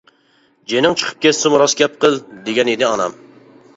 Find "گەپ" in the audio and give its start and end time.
1.83-2.01